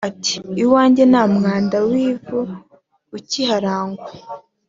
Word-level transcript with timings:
Ati 0.09 0.33
“Iwanjye 0.63 1.03
nta 1.11 1.23
mwanda 1.35 1.77
w’ivu 1.89 2.39
ukiharangwa 3.17 4.07